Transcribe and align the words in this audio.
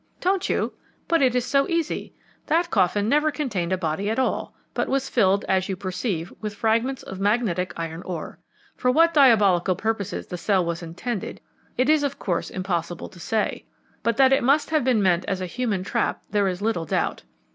"Don't 0.19 0.49
you? 0.49 0.73
but 1.07 1.21
it 1.21 1.35
is 1.35 1.45
so 1.45 1.69
easy. 1.69 2.15
That 2.47 2.71
coffin 2.71 3.07
never 3.07 3.29
contained 3.29 3.71
a 3.71 3.77
body 3.77 4.09
at 4.09 4.17
all, 4.17 4.55
but 4.73 4.89
was 4.89 5.09
filled, 5.09 5.45
as 5.47 5.69
you 5.69 5.75
perceive, 5.75 6.33
with 6.41 6.55
fragments 6.55 7.03
of 7.03 7.19
magnetic 7.19 7.71
iron 7.77 8.01
ore. 8.01 8.39
For 8.75 8.89
what 8.89 9.13
diabolical 9.13 9.75
purposes 9.75 10.25
the 10.25 10.39
cell 10.39 10.65
was 10.65 10.81
intended, 10.81 11.39
it 11.77 11.87
is, 11.87 12.01
of 12.01 12.17
course, 12.17 12.49
impossible 12.49 13.09
to 13.09 13.19
say; 13.19 13.65
but 14.01 14.17
that 14.17 14.33
it 14.33 14.41
must 14.43 14.71
have 14.71 14.83
been 14.83 15.03
meant 15.03 15.23
as 15.25 15.39
a 15.39 15.45
human 15.45 15.83
trap 15.83 16.23
there 16.31 16.47
is 16.47 16.63
little 16.63 16.85
doubt. 16.85 17.21